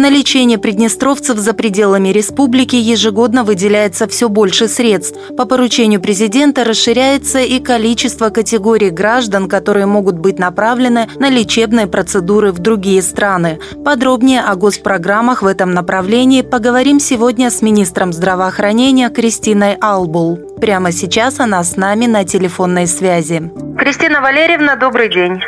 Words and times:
На 0.00 0.08
лечение 0.08 0.56
приднестровцев 0.56 1.36
за 1.36 1.52
пределами 1.52 2.08
республики 2.08 2.74
ежегодно 2.74 3.44
выделяется 3.44 4.08
все 4.08 4.30
больше 4.30 4.66
средств. 4.66 5.18
По 5.36 5.44
поручению 5.44 6.00
президента 6.00 6.64
расширяется 6.64 7.40
и 7.40 7.60
количество 7.60 8.30
категорий 8.30 8.88
граждан, 8.88 9.46
которые 9.46 9.84
могут 9.84 10.18
быть 10.18 10.38
направлены 10.38 11.06
на 11.18 11.28
лечебные 11.28 11.86
процедуры 11.86 12.50
в 12.50 12.60
другие 12.60 13.02
страны. 13.02 13.58
Подробнее 13.84 14.40
о 14.40 14.54
госпрограммах 14.56 15.42
в 15.42 15.46
этом 15.46 15.74
направлении 15.74 16.40
поговорим 16.40 16.98
сегодня 16.98 17.50
с 17.50 17.60
министром 17.60 18.14
здравоохранения 18.14 19.10
Кристиной 19.10 19.76
Албул. 19.82 20.38
Прямо 20.62 20.92
сейчас 20.92 21.40
она 21.40 21.62
с 21.62 21.76
нами 21.76 22.06
на 22.06 22.24
телефонной 22.24 22.86
связи. 22.86 23.52
Кристина 23.76 24.22
Валерьевна, 24.22 24.76
добрый 24.76 25.12
день. 25.12 25.42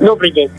Добрый 0.00 0.30
день. 0.30 0.50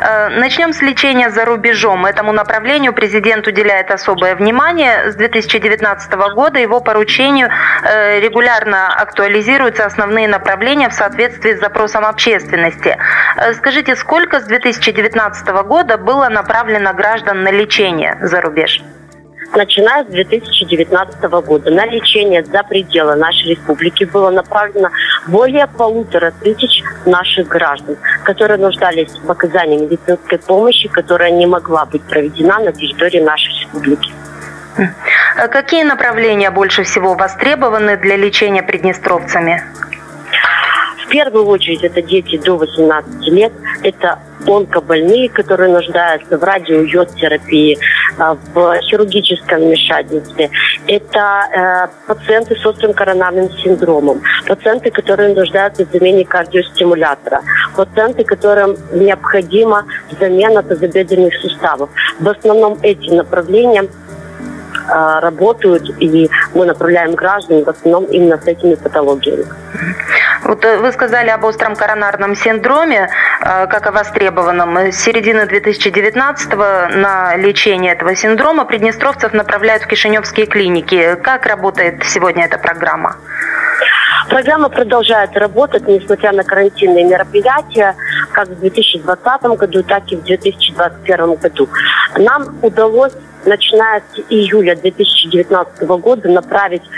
Э, 0.00 0.28
начнем 0.28 0.72
с 0.72 0.80
лечения 0.80 1.30
за 1.30 1.44
рубежом. 1.44 2.06
Этому 2.06 2.32
направлению 2.32 2.92
президент 2.92 3.46
уделяет 3.48 3.90
особое 3.90 4.36
внимание. 4.36 5.10
С 5.10 5.16
2019 5.16 6.12
года 6.34 6.60
его 6.60 6.80
поручению 6.80 7.48
э, 7.82 8.20
регулярно 8.20 8.94
актуализируются 8.94 9.86
основные 9.86 10.28
направления 10.28 10.88
в 10.88 10.92
соответствии 10.92 11.54
с 11.54 11.60
запросом 11.60 12.04
общественности. 12.04 12.96
Э, 13.36 13.54
скажите, 13.54 13.96
сколько 13.96 14.40
с 14.40 14.44
2019 14.44 15.48
года 15.64 15.98
было 15.98 16.28
направлено 16.28 16.92
граждан 16.94 17.42
на 17.42 17.50
лечение 17.50 18.18
за 18.20 18.40
рубеж? 18.40 18.82
Начиная 19.56 20.04
с 20.04 20.08
2019 20.08 21.22
года. 21.44 21.70
На 21.70 21.86
лечение 21.86 22.44
за 22.44 22.62
пределы 22.62 23.16
нашей 23.16 23.50
республики 23.50 24.04
было 24.04 24.30
направлено 24.30 24.90
более 25.26 25.66
полутора 25.66 26.32
тысяч 26.42 26.82
наших 27.04 27.48
граждан, 27.48 27.96
которые 28.24 28.58
нуждались 28.58 29.12
в 29.22 29.30
оказании 29.30 29.78
медицинской 29.78 30.38
помощи, 30.38 30.88
которая 30.88 31.30
не 31.30 31.46
могла 31.46 31.86
быть 31.86 32.02
проведена 32.02 32.58
на 32.58 32.72
территории 32.72 33.20
нашей 33.20 33.52
республики. 33.60 34.12
А 35.36 35.48
какие 35.48 35.84
направления 35.84 36.50
больше 36.50 36.82
всего 36.82 37.14
востребованы 37.14 37.96
для 37.96 38.16
лечения 38.16 38.62
приднестровцами? 38.62 39.62
В 41.06 41.08
первую 41.08 41.46
очередь 41.46 41.84
это 41.84 42.02
дети 42.02 42.36
до 42.36 42.56
18 42.56 43.28
лет, 43.28 43.52
это 43.84 44.18
онкобольные, 44.44 45.28
которые 45.28 45.72
нуждаются 45.72 46.36
в 46.36 46.42
радиойод-терапии, 46.42 47.78
а, 48.18 48.36
в 48.54 48.80
хирургическом 48.82 49.60
вмешательстве. 49.60 50.50
Это 50.86 51.88
э, 51.88 52.06
пациенты 52.08 52.56
с 52.56 52.66
острым 52.66 52.92
коронарным 52.92 53.50
синдромом, 53.50 54.20
пациенты, 54.46 54.90
которые 54.90 55.34
нуждаются 55.34 55.86
в 55.86 55.92
замене 55.92 56.24
кардиостимулятора, 56.24 57.42
пациенты, 57.76 58.24
которым 58.24 58.76
необходима 58.92 59.84
замена 60.18 60.62
тазобедренных 60.62 61.34
суставов. 61.34 61.88
В 62.18 62.28
основном 62.28 62.78
эти 62.82 63.10
направления 63.10 63.86
а, 64.88 65.20
работают, 65.20 65.90
и 66.00 66.30
мы 66.54 66.66
направляем 66.66 67.14
граждан 67.14 67.64
в 67.64 67.68
основном 67.68 68.04
именно 68.04 68.38
с 68.38 68.46
этими 68.46 68.74
патологиями. 68.74 69.44
Вот 70.46 70.64
э, 70.64 70.78
вы 70.78 70.92
сказали 70.92 71.30
об 71.30 71.44
остром 71.44 71.74
коронарном 71.74 72.36
синдроме, 72.36 73.08
э, 73.40 73.66
как 73.66 73.86
о 73.86 73.90
востребованном. 73.90 74.76
С 74.92 74.96
середины 74.96 75.46
2019 75.46 76.54
на 76.54 77.36
лечение 77.36 77.92
этого 77.92 78.14
синдрома 78.14 78.64
приднестровцев 78.64 79.32
направляют 79.32 79.82
в 79.82 79.86
Кишиневские 79.88 80.46
клиники. 80.46 81.16
Как 81.22 81.46
работает 81.46 82.04
сегодня 82.04 82.44
эта 82.44 82.58
программа? 82.58 83.16
Программа 84.28 84.68
продолжает 84.68 85.36
работать, 85.36 85.86
несмотря 85.86 86.32
на 86.32 86.44
карантинные 86.44 87.04
мероприятия, 87.04 87.94
как 88.32 88.48
в 88.48 88.60
2020 88.60 89.42
году, 89.42 89.82
так 89.82 90.10
и 90.12 90.16
в 90.16 90.24
2021 90.24 91.34
году. 91.34 91.68
Нам 92.16 92.56
удалось 92.62 93.12
начиная 93.46 94.00
с 94.00 94.18
июля 94.28 94.76
2019 94.76 95.86
года 95.86 96.28
направить 96.28 96.82
э, 96.82 96.88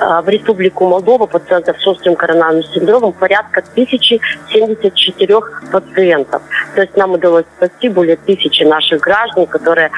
в 0.00 0.28
Республику 0.28 0.88
Молдова 0.88 1.26
пациентов 1.26 1.80
с 1.80 1.86
острым 1.86 2.16
коронарным 2.16 2.62
синдромом 2.64 3.12
порядка 3.12 3.62
1074 3.72 5.40
пациентов. 5.70 6.42
То 6.74 6.82
есть 6.82 6.96
нам 6.96 7.12
удалось 7.12 7.44
спасти 7.56 7.88
более 7.88 8.16
тысячи 8.16 8.62
наших 8.64 9.00
граждан, 9.00 9.46
которые 9.46 9.90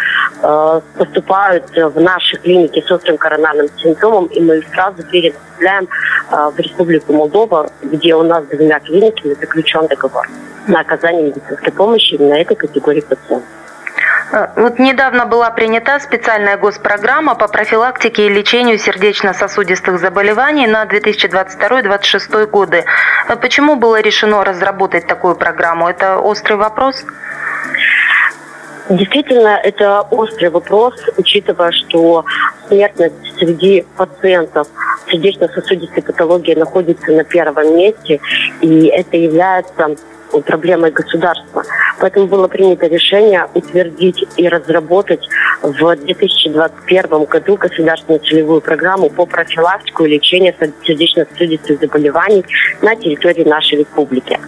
э, 0.43 0.81
поступают 0.99 1.71
в 1.71 2.01
наши 2.01 2.37
клиники 2.39 2.83
с 2.87 2.91
острым 2.91 3.17
коронарным 3.17 3.69
синдромом, 3.83 4.27
и 4.27 4.41
мы 4.41 4.59
их 4.59 4.69
сразу 4.73 5.03
перенаправляем 5.05 5.89
э, 6.31 6.51
в 6.55 6.59
Республику 6.59 7.13
Молдова, 7.13 7.71
где 7.83 8.15
у 8.15 8.23
нас 8.23 8.45
с 8.45 8.49
двумя 8.49 8.81
клиниками 8.81 9.35
заключен 9.35 9.87
договор 9.87 10.29
на 10.67 10.81
оказание 10.81 11.25
медицинской 11.25 11.73
помощи 11.73 12.15
именно 12.15 12.35
этой 12.35 12.57
категории 12.57 13.01
пациентов. 13.01 13.49
Э, 14.35 14.49
вот 14.57 14.79
недавно 14.79 15.27
была 15.27 15.51
принята 15.51 16.01
специальная 16.01 16.57
госпрограмма 16.57 17.35
по 17.37 17.47
профилактике 17.47 18.27
и 18.27 18.29
лечению 18.29 18.79
сердечно-сосудистых 18.79 20.01
заболеваний 20.01 20.67
на 20.67 20.85
2022-2026 20.85 22.47
годы. 22.47 22.85
Э, 23.29 23.37
почему 23.37 23.77
было 23.77 24.01
решено 24.01 24.45
разработать 24.45 25.07
такую 25.07 25.37
программу? 25.37 25.89
Это 25.89 26.19
острый 26.19 26.55
вопрос? 26.55 27.05
Действительно, 28.89 29.57
это 29.63 30.03
острый 30.11 30.51
вопрос, 30.51 30.95
учитывая, 31.17 31.73
что 31.73 32.25
смертность 32.69 33.39
среди 33.39 33.87
пациентов 33.97 34.67
сердечно-сосудистой 35.07 36.03
патологии 36.03 36.55
находится 36.55 37.13
на 37.13 37.25
первом 37.25 37.77
месте, 37.77 38.21
и 38.61 38.87
это 38.87 39.17
является 39.17 39.97
проблемой 40.43 40.91
государства. 40.91 41.63
Поэтому 42.01 42.27
было 42.27 42.49
принято 42.49 42.87
решение 42.87 43.47
утвердить 43.55 44.25
и 44.37 44.49
разработать 44.49 45.27
в 45.65 45.97
2021 45.97 47.25
году 47.25 47.57
государственную 47.57 48.21
целевую 48.21 48.61
программу 48.61 49.09
по 49.09 49.25
профилактику 49.25 50.05
и 50.05 50.11
лечению 50.11 50.55
сердечно-сосудистых 50.85 51.81
заболеваний 51.81 52.45
на 52.83 52.95
территории 52.95 53.45
нашей 53.45 53.79
республики. 53.79 54.39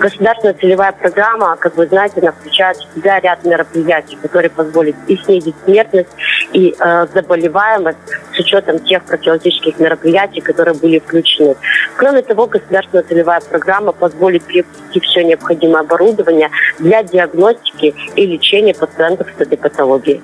Государственная 0.00 0.54
целевая 0.54 0.90
программа, 0.90 1.56
как 1.56 1.76
вы 1.76 1.86
знаете, 1.86 2.20
она 2.20 2.32
включает 2.32 2.76
в 2.76 2.94
себя 2.94 3.20
ряд 3.20 3.44
мероприятий, 3.44 4.18
которые 4.20 4.50
позволят 4.50 4.96
и 5.06 5.16
снизить 5.16 5.54
смертность, 5.64 6.10
и 6.52 6.74
э, 6.76 7.06
заболеваемость 7.14 7.98
с 8.34 8.40
учетом 8.40 8.80
тех 8.80 9.04
профилактических 9.04 9.78
мероприятий, 9.78 10.40
которые 10.40 10.74
были 10.74 10.98
включены. 10.98 11.54
Кроме 11.96 12.22
того, 12.22 12.46
государственная 12.46 13.04
целевая 13.04 13.40
программа 13.40 13.92
позволит 13.92 14.42
приобрести 14.42 15.00
все 15.00 15.22
необходимое 15.22 15.82
оборудование 15.82 16.50
для 16.80 17.04
диагностики 17.04 17.94
и 18.16 18.26
лечения 18.26 18.74
пациентов 18.74 19.28
с 19.38 19.40
этой 19.40 19.56
патологией. 19.56 20.20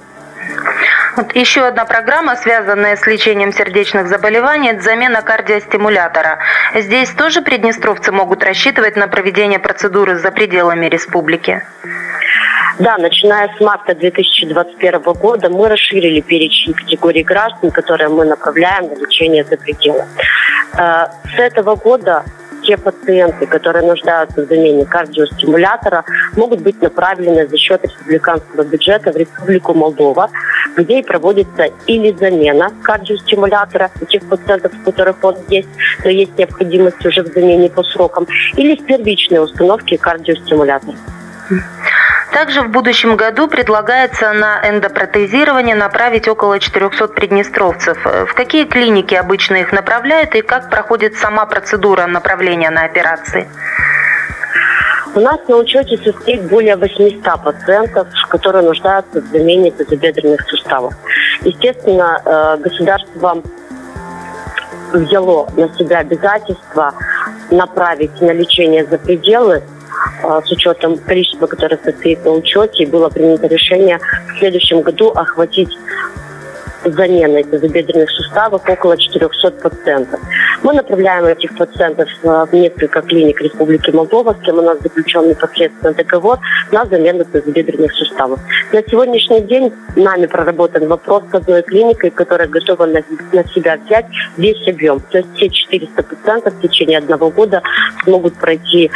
Вот 1.17 1.34
еще 1.34 1.67
одна 1.67 1.84
программа, 1.84 2.37
связанная 2.37 2.97
с 2.97 3.06
лечением 3.06 3.53
сердечных 3.53 4.09
заболеваний, 4.09 4.71
это 4.71 4.83
замена 4.83 5.23
кардиостимулятора. 5.23 6.39
Здесь 6.75 7.11
тоже 7.11 7.43
приднестровцы 7.43 8.12
могут 8.12 8.43
рассчитывать 8.45 8.97
на 8.97 9.09
проведение 9.09 9.59
процедуры 9.59 10.19
за 10.19 10.31
пределами 10.31 10.87
республики? 10.87 11.62
Да, 12.79 12.97
начиная 12.97 13.55
с 13.55 13.61
марта 13.61 13.95
2021 13.95 15.00
года 15.12 15.50
мы 15.50 15.69
расширили 15.69 16.21
перечень 16.21 16.73
категорий 16.73 17.23
граждан, 17.23 17.71
которые 17.71 18.09
мы 18.09 18.25
направляем 18.25 18.89
на 18.89 18.95
лечение 18.95 19.45
за 19.45 19.56
пределы. 19.59 20.06
Э, 20.79 21.09
с 21.34 21.39
этого 21.39 21.77
года 21.77 22.25
те 22.70 22.76
пациенты, 22.76 23.47
которые 23.47 23.84
нуждаются 23.84 24.42
в 24.42 24.48
замене 24.48 24.84
кардиостимулятора, 24.84 26.05
могут 26.37 26.61
быть 26.61 26.81
направлены 26.81 27.49
за 27.49 27.58
счет 27.58 27.82
республиканского 27.82 28.62
бюджета 28.62 29.11
в 29.11 29.17
Республику 29.17 29.75
Молдова, 29.75 30.31
где 30.76 31.00
и 31.00 31.02
проводится 31.02 31.64
или 31.87 32.12
замена 32.12 32.70
кардиостимулятора 32.84 33.90
у 34.00 34.05
тех 34.05 34.22
пациентов, 34.28 34.72
у 34.81 34.84
которых 34.84 35.17
он 35.22 35.37
есть, 35.49 35.69
но 36.05 36.11
есть 36.11 36.38
необходимость 36.38 37.05
уже 37.05 37.25
в 37.25 37.34
замене 37.34 37.69
по 37.70 37.82
срокам, 37.82 38.28
или 38.56 38.76
в 38.76 38.87
первичной 38.87 39.43
установке 39.43 39.99
кардиостимулятора. 39.99 40.96
Также 42.32 42.62
в 42.62 42.69
будущем 42.71 43.17
году 43.17 43.49
предлагается 43.49 44.32
на 44.32 44.61
эндопротезирование 44.69 45.75
направить 45.75 46.29
около 46.29 46.61
400 46.61 47.09
приднестровцев. 47.09 47.99
В 48.05 48.32
какие 48.35 48.65
клиники 48.65 49.15
обычно 49.15 49.56
их 49.56 49.73
направляют 49.73 50.35
и 50.35 50.43
как 50.43 50.71
проходит 50.71 51.17
сама 51.17 51.44
процедура 51.47 52.06
направления 52.06 52.71
на 52.71 52.85
операции? 52.85 53.49
У 55.12 55.19
нас 55.19 55.38
на 55.49 55.56
учете 55.56 55.99
состоит 55.99 56.49
более 56.49 56.77
800 56.77 57.43
пациентов, 57.43 58.06
которые 58.29 58.65
нуждаются 58.65 59.21
в 59.21 59.25
замене 59.26 59.73
тазобедренных 59.73 60.41
суставов. 60.49 60.94
Естественно, 61.43 62.23
э, 62.25 62.56
государство 62.62 63.43
взяло 64.93 65.49
на 65.56 65.69
себя 65.75 65.99
обязательство 65.99 66.94
направить 67.50 68.21
на 68.21 68.31
лечение 68.31 68.85
за 68.87 68.99
пределы 68.99 69.62
с 70.44 70.50
учетом 70.50 70.97
количества, 70.99 71.47
которое 71.47 71.79
состоит 71.82 72.25
на 72.25 72.32
учете, 72.32 72.87
было 72.87 73.08
принято 73.08 73.47
решение 73.47 73.99
в 73.99 74.38
следующем 74.38 74.82
году 74.82 75.11
охватить 75.11 75.70
заменой 76.85 77.44
тазобедренных 77.44 78.11
суставов 78.11 78.69
около 78.69 78.97
400 78.97 79.50
пациентов. 79.53 80.21
Мы 80.62 80.73
направляем 80.73 81.25
этих 81.25 81.56
пациентов 81.56 82.09
в 82.23 82.49
несколько 82.53 83.03
клиник 83.03 83.41
Республики 83.41 83.91
Молдова, 83.91 84.37
с 84.41 84.44
кем 84.44 84.59
у 84.59 84.62
нас 84.62 84.79
заключен 84.81 85.29
непосредственно 85.29 85.94
договор 85.94 86.38
на 86.73 86.85
замену 86.87 87.25
тазобедренных 87.25 87.93
суставов. 87.93 88.41
На 88.73 88.82
сегодняшний 88.82 89.41
день 89.43 89.73
нами 89.97 90.27
проработан 90.27 90.87
вопрос 90.88 91.25
с 91.31 91.35
одной 91.35 91.62
клиникой, 91.62 92.11
которая 92.11 92.49
готова 92.49 92.87
на 92.87 93.03
себя 93.55 93.79
взять 93.85 94.06
весь 94.37 94.67
объем. 94.69 95.00
То 95.11 95.19
есть 95.19 95.29
все 95.35 95.49
400 95.49 96.03
пациентов 96.03 96.55
в 96.55 96.61
течение 96.61 96.99
одного 96.99 97.31
года 97.31 97.62
смогут 98.05 98.35
пройти 98.35 98.91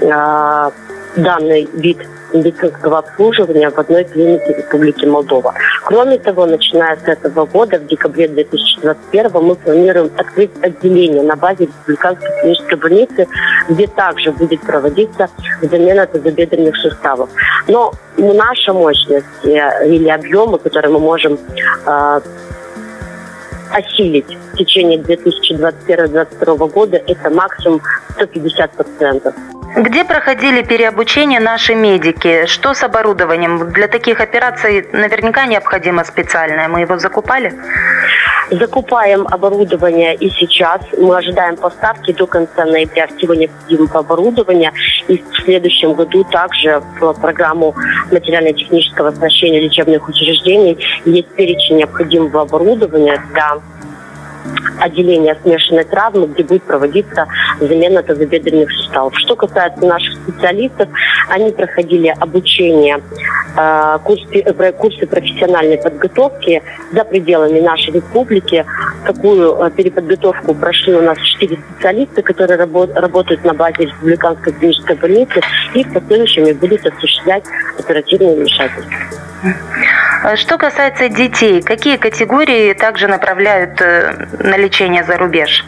э, 0.00 0.70
данный 1.16 1.68
вид 1.74 1.98
медицинского 2.32 2.98
обслуживания 2.98 3.70
в 3.70 3.78
одной 3.78 4.04
клинике 4.04 4.54
Республики 4.54 5.06
Молдова. 5.06 5.54
Кроме 5.84 6.18
того, 6.18 6.46
начиная 6.46 6.96
с 6.96 7.02
этого 7.04 7.46
года, 7.46 7.78
в 7.78 7.86
декабре 7.86 8.28
2021 8.28 9.30
мы 9.42 9.54
планируем 9.54 10.10
открыть 10.16 10.50
отделение 10.62 11.22
на 11.22 11.36
базе 11.36 11.66
Республиканской 11.66 12.28
клинической 12.40 12.78
больницы, 12.78 13.26
где 13.68 13.86
также 13.86 14.32
будет 14.32 14.60
проводиться 14.62 15.28
замена 15.62 16.06
тазобедренных 16.06 16.76
суставов. 16.76 17.30
Но 17.66 17.92
наша 18.16 18.72
мощность 18.72 19.26
э, 19.44 19.86
или 19.86 20.08
объемы, 20.08 20.58
которые 20.58 20.92
мы 20.92 20.98
можем 20.98 21.38
э, 21.86 22.20
осилить 23.72 24.36
в 24.52 24.56
течение 24.56 24.98
2021-2022 24.98 26.70
года, 26.70 27.02
это 27.06 27.30
максимум 27.30 27.80
150 28.16 28.72
пациентов. 28.72 29.34
Где 29.76 30.04
проходили 30.04 30.62
переобучение 30.62 31.40
наши 31.40 31.74
медики? 31.74 32.46
Что 32.46 32.72
с 32.72 32.82
оборудованием? 32.82 33.70
Для 33.70 33.86
таких 33.86 34.20
операций 34.20 34.86
наверняка 34.92 35.46
необходимо 35.46 36.04
специальное. 36.04 36.68
Мы 36.68 36.80
его 36.80 36.98
закупали? 36.98 37.52
Закупаем 38.50 39.26
оборудование 39.26 40.14
и 40.14 40.30
сейчас. 40.30 40.80
Мы 40.96 41.16
ожидаем 41.16 41.56
поставки 41.56 42.12
до 42.12 42.26
конца 42.26 42.64
ноября 42.64 43.08
всего 43.08 43.34
необходимого 43.34 44.00
оборудования. 44.00 44.72
И 45.06 45.18
в 45.18 45.44
следующем 45.44 45.92
году 45.92 46.24
также 46.24 46.82
в 46.98 47.12
программу 47.20 47.74
материально-технического 48.10 49.08
оснащения 49.08 49.60
лечебных 49.60 50.08
учреждений 50.08 50.78
есть 51.04 51.28
перечень 51.34 51.76
необходимого 51.76 52.42
оборудования 52.42 53.22
для 53.32 53.58
отделения 54.80 55.36
смешанной 55.42 55.84
травмы, 55.84 56.26
где 56.28 56.44
будет 56.44 56.62
проводиться 56.62 57.26
замена 57.60 58.02
тазобедренных 58.02 58.70
суставов. 58.72 59.14
Что 59.16 59.36
касается 59.36 59.84
наших 59.84 60.14
специалистов, 60.14 60.88
они 61.28 61.50
проходили 61.50 62.14
обучение, 62.18 63.00
э, 63.56 63.98
курсы, 64.04 64.38
э, 64.38 64.72
курсы 64.72 65.06
профессиональной 65.06 65.78
подготовки 65.78 66.62
за 66.92 67.04
пределами 67.04 67.60
нашей 67.60 67.94
республики. 67.94 68.64
Такую 69.06 69.56
э, 69.56 69.70
переподготовку 69.70 70.54
прошли 70.54 70.94
у 70.94 71.02
нас 71.02 71.18
четыре 71.18 71.58
специалиста, 71.70 72.22
которые 72.22 72.56
работают 72.94 73.44
на 73.44 73.54
базе 73.54 73.84
республиканской 73.84 74.52
клинической 74.52 74.96
больницы 74.96 75.40
и 75.74 75.84
в 75.84 75.92
последующем 75.92 76.56
будут 76.58 76.86
осуществлять 76.86 77.44
оперативные 77.78 78.36
вмешательства. 78.36 78.96
Э, 80.24 80.36
что 80.36 80.58
касается 80.58 81.08
детей, 81.08 81.62
какие 81.62 81.96
категории 81.96 82.74
также 82.74 83.08
направляют 83.08 83.80
э, 83.80 84.26
на 84.40 84.56
лечение 84.56 85.04
за 85.04 85.16
рубеж? 85.16 85.64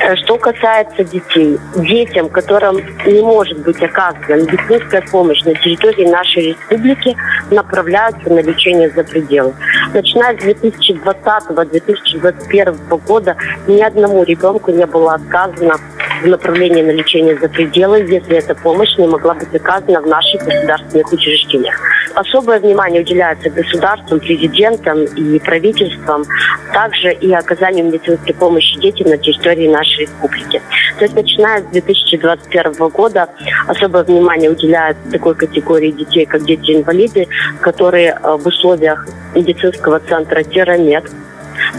Э, 0.00 0.16
что 0.16 0.38
касается 0.38 1.04
детей, 1.04 1.60
детям, 1.76 2.30
которым 2.30 2.78
не 3.04 3.20
может 3.20 3.58
быть 3.58 3.82
оказана 3.82 4.36
медицинская 4.36 5.02
помощь 5.10 5.44
на 5.44 5.54
территории 5.54 6.08
нашей 6.08 6.52
республики, 6.52 7.14
направляются 7.50 8.30
на 8.30 8.40
лечение 8.40 8.88
за 8.90 9.04
пределы. 9.04 9.52
Начиная 9.92 10.34
с 10.38 10.40
2020-2021 10.40 12.98
года 13.06 13.36
ни 13.66 13.82
одному 13.82 14.22
ребенку 14.22 14.70
не 14.70 14.86
было 14.86 15.12
отказано 15.14 15.74
в 16.22 16.26
направлении 16.26 16.82
на 16.82 16.92
лечение 16.92 17.38
за 17.38 17.50
пределы, 17.50 17.98
если 17.98 18.38
эта 18.38 18.54
помощь 18.54 18.96
не 18.96 19.06
могла 19.06 19.34
быть 19.34 19.54
оказана 19.54 20.00
в 20.00 20.06
наших 20.06 20.42
государственных 20.44 21.12
учреждениях. 21.12 21.78
Особое 22.20 22.60
внимание 22.60 23.00
уделяется 23.00 23.48
государством, 23.48 24.20
президентам 24.20 25.04
и 25.04 25.38
правительствам, 25.38 26.26
также 26.74 27.14
и 27.14 27.32
оказанию 27.32 27.86
медицинской 27.86 28.34
помощи 28.34 28.78
детям 28.78 29.08
на 29.08 29.16
территории 29.16 29.66
нашей 29.68 30.00
республики. 30.02 30.60
То 30.98 31.04
есть 31.06 31.14
начиная 31.14 31.62
с 31.62 31.64
2021 31.68 32.88
года 32.88 33.30
особое 33.66 34.04
внимание 34.04 34.50
уделяется 34.50 35.10
такой 35.10 35.34
категории 35.34 35.92
детей, 35.92 36.26
как 36.26 36.44
дети-инвалиды, 36.44 37.26
которые 37.62 38.10
э, 38.22 38.36
в 38.36 38.46
условиях 38.46 39.08
медицинского 39.34 39.98
центра 40.00 40.42
«Терамед» 40.42 41.10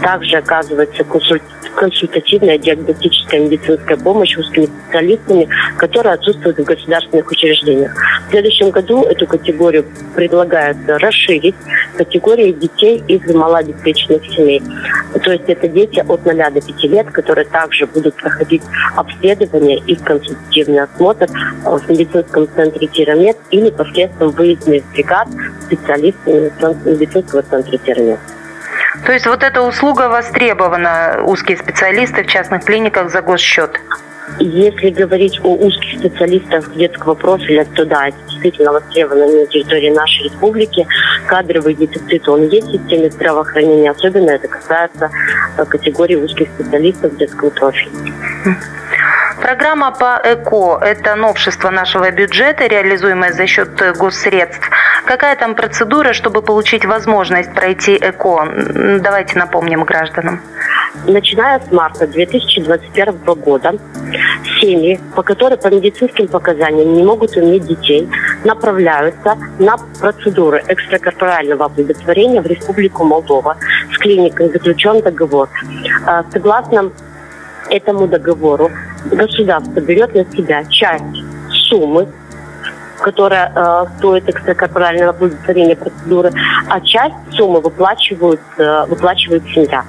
также 0.02 0.38
оказывается 0.38 1.04
консуль... 1.04 1.40
консультативная 1.74 2.58
диагностическая 2.58 3.40
медицинская 3.40 3.96
помощь 3.96 4.36
узкими 4.36 4.66
специалистами, 4.66 5.48
которые 5.76 6.14
отсутствуют 6.14 6.58
в 6.58 6.64
государственных 6.64 7.30
учреждениях. 7.30 7.92
В 8.28 8.30
следующем 8.30 8.70
году 8.70 9.04
эту 9.04 9.26
категорию 9.26 9.84
предлагается 10.14 10.98
расширить 10.98 11.54
категории 11.96 12.52
детей 12.52 13.02
из 13.08 13.22
малообеспеченных 13.34 14.24
семей. 14.26 14.62
То 15.22 15.32
есть 15.32 15.44
это 15.46 15.68
дети 15.68 16.00
от 16.00 16.24
0 16.24 16.34
до 16.34 16.60
5 16.60 16.84
лет, 16.84 17.10
которые 17.10 17.44
также 17.46 17.86
будут 17.86 18.14
проходить 18.16 18.62
обследование 18.96 19.78
и 19.86 19.94
консультативный 19.96 20.80
осмотр 20.80 21.28
в 21.64 21.90
медицинском 21.90 22.48
центре 22.54 22.86
Тирамет 22.86 23.36
или 23.50 23.70
посредством 23.70 24.30
выездных 24.30 24.82
бригад 24.92 25.28
специалистами 25.66 26.52
медицинского 26.84 27.42
центра 27.42 27.76
Тирамет. 27.78 28.18
То 29.06 29.12
есть 29.12 29.26
вот 29.26 29.42
эта 29.42 29.62
услуга 29.62 30.08
востребована, 30.08 31.22
узкие 31.24 31.56
специалисты 31.56 32.24
в 32.24 32.26
частных 32.26 32.64
клиниках 32.64 33.10
за 33.10 33.22
госсчет? 33.22 33.80
Если 34.38 34.90
говорить 34.90 35.40
о 35.42 35.54
узких 35.54 35.98
специалистах 35.98 36.72
детского 36.74 37.14
профиля, 37.14 37.64
то 37.64 37.84
да, 37.84 38.08
это 38.08 38.16
действительно 38.28 38.72
востребовано 38.72 39.26
на 39.26 39.46
территории 39.46 39.90
нашей 39.90 40.24
республики. 40.24 40.86
Кадровый 41.26 41.74
дефицит, 41.74 42.28
он 42.28 42.48
есть 42.48 42.68
в 42.68 42.72
системе 42.72 43.10
здравоохранения, 43.10 43.90
особенно 43.90 44.30
это 44.30 44.48
касается 44.48 45.10
э, 45.56 45.64
категории 45.64 46.16
узких 46.16 46.48
специалистов 46.54 47.16
детского 47.16 47.50
профиля. 47.50 47.90
Программа 49.40 49.90
по 49.90 50.20
ЭКО– 50.22 50.78
это 50.82 51.16
новшество 51.16 51.70
нашего 51.70 52.10
бюджета, 52.10 52.66
реализуемое 52.66 53.32
за 53.32 53.46
счет 53.46 53.70
госсредств. 53.98 54.70
Какая 55.06 55.36
там 55.36 55.54
процедура, 55.54 56.12
чтобы 56.12 56.42
получить 56.42 56.84
возможность 56.84 57.52
пройти 57.52 57.96
ЭКО? 57.96 59.00
Давайте 59.00 59.38
напомним 59.38 59.84
гражданам. 59.84 60.40
Начиная 61.06 61.58
с 61.60 61.72
марта 61.72 62.06
2021 62.06 63.16
года 63.34 63.74
семьи, 64.60 65.00
по 65.16 65.22
которым 65.22 65.58
по 65.58 65.68
медицинским 65.68 66.28
показаниям 66.28 66.94
не 66.94 67.02
могут 67.02 67.36
иметь 67.36 67.66
детей, 67.66 68.08
направляются 68.44 69.36
на 69.58 69.76
процедуры 70.00 70.62
экстракорпорального 70.68 71.64
оплодотворения 71.66 72.40
в 72.40 72.46
Республику 72.46 73.04
Молдова. 73.04 73.56
С 73.92 73.98
клиникой 73.98 74.50
заключен 74.50 75.00
договор. 75.02 75.48
А, 76.06 76.24
согласно 76.32 76.92
этому 77.70 78.06
договору 78.06 78.70
государство 79.06 79.80
берет 79.80 80.14
на 80.14 80.24
себя 80.36 80.64
часть 80.64 81.04
суммы 81.68 82.06
которая 83.00 83.52
э, 83.54 83.84
стоит 83.98 84.28
экстракорпорального 84.28 85.10
оплодотворения 85.10 85.76
процедуры, 85.76 86.32
а 86.68 86.80
часть 86.80 87.14
суммы 87.32 87.60
выплачивают, 87.60 88.40
э, 88.58 88.86
выплачивает 88.86 89.42
семья. 89.54 89.84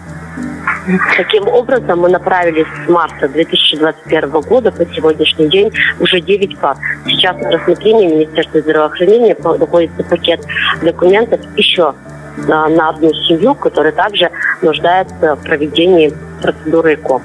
Таким 1.16 1.48
образом, 1.48 2.00
мы 2.00 2.10
направились 2.10 2.68
с 2.86 2.90
марта 2.90 3.30
2021 3.30 4.30
года 4.42 4.72
по 4.72 4.86
сегодняшний 4.86 5.48
день 5.48 5.72
уже 6.00 6.20
9 6.20 6.60
пар. 6.60 6.76
Сейчас 7.06 7.38
на 7.38 7.52
рассмотрении 7.52 8.08
Министерства 8.08 8.60
здравоохранения 8.60 9.36
находится 9.44 10.04
пакет 10.04 10.42
документов 10.82 11.40
еще 11.56 11.94
на, 12.48 12.68
на 12.68 12.90
одну 12.90 13.14
семью, 13.14 13.56
которая 13.56 13.94
также 13.94 14.30
нуждается 14.62 15.36
в 15.36 15.44
проведении 15.44 16.14
процедуры 16.42 16.96
ЭКО. 16.96 17.22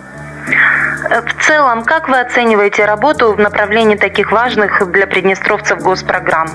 В 0.98 1.46
целом, 1.46 1.84
как 1.84 2.08
вы 2.08 2.18
оцениваете 2.18 2.84
работу 2.84 3.32
в 3.32 3.38
направлении 3.38 3.96
таких 3.96 4.32
важных 4.32 4.90
для 4.90 5.06
приднестровцев 5.06 5.80
госпрограмм? 5.80 6.48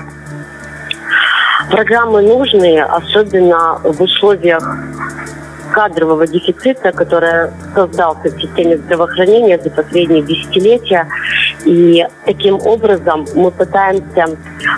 Программы 1.70 2.20
нужные, 2.20 2.84
особенно 2.84 3.80
в 3.82 4.02
условиях 4.02 4.62
кадрового 5.74 6.24
дефицита, 6.26 6.92
который 6.92 7.50
создался 7.74 8.28
в 8.28 8.40
системе 8.40 8.76
здравоохранения 8.76 9.58
за 9.58 9.70
последние 9.70 10.22
десятилетия. 10.22 11.08
И 11.64 12.06
таким 12.24 12.60
образом 12.64 13.26
мы 13.34 13.50
пытаемся 13.50 14.26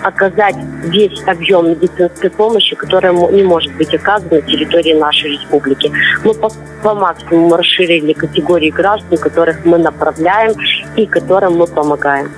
оказать 0.03 0.55
весь 0.85 1.21
объем 1.27 1.69
медицинской 1.69 2.31
помощи, 2.31 2.75
которая 2.75 3.13
не 3.13 3.43
может 3.43 3.71
быть 3.75 3.93
оказана 3.93 4.37
на 4.37 4.41
территории 4.41 4.93
нашей 4.93 5.33
республики. 5.33 5.91
Мы 6.23 6.33
по, 6.33 6.49
по 6.81 6.95
максимуму 6.95 7.55
расширили 7.55 8.13
категории 8.13 8.71
граждан, 8.71 9.17
которых 9.19 9.65
мы 9.65 9.77
направляем 9.77 10.53
и 10.95 11.05
которым 11.05 11.57
мы 11.57 11.67
помогаем. 11.67 12.31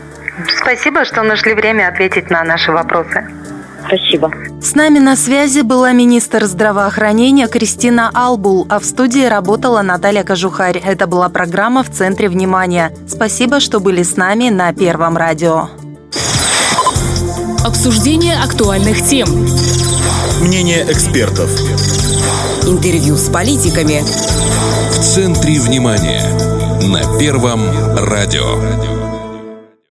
Спасибо, 0.48 1.06
что 1.06 1.24
нашли 1.24 1.54
время 1.54 1.88
ответить 1.88 2.30
на 2.30 2.44
наши 2.44 2.72
вопросы. 2.72 3.39
Спасибо. 3.90 4.32
С 4.62 4.76
нами 4.76 5.00
на 5.00 5.16
связи 5.16 5.62
была 5.62 5.94
министр 5.94 6.46
здравоохранения 6.46 7.48
Кристина 7.48 8.12
Албул, 8.14 8.68
а 8.70 8.80
в 8.80 8.86
студии 8.86 9.26
работала 9.26 9.82
Наталья 9.82 10.24
Кожухарь. 10.24 10.78
Это 10.78 11.08
была 11.08 11.28
программа 11.30 11.82
«В 11.82 11.90
центре 11.90 12.30
внимания». 12.30 12.94
Спасибо, 13.08 13.60
что 13.60 13.80
были 13.80 14.04
с 14.04 14.16
нами 14.16 14.50
на 14.50 14.72
Первом 14.74 15.18
радио. 15.18 15.70
Обсуждение 17.66 18.36
актуальных 18.36 19.04
тем. 19.04 19.28
Мнение 20.42 20.84
экспертов. 20.84 21.50
Интервью 22.68 23.16
с 23.16 23.28
политиками. 23.30 24.04
В 24.92 25.00
центре 25.00 25.60
внимания. 25.60 26.24
На 26.84 27.18
Первом 27.18 27.62
радио. 27.98 28.99